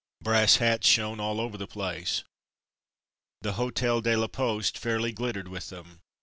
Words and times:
"Brass 0.23 0.55
hats" 0.55 0.87
shone 0.87 1.19
all 1.19 1.39
over 1.39 1.57
the 1.59 1.67
place. 1.67 2.23
The 3.43 3.53
Hotel 3.53 4.01
de 4.01 4.15
la 4.17 4.25
Poste 4.27 4.75
fairly 4.79 5.11
glittered 5.11 5.47
with 5.47 5.69
them. 5.69 6.01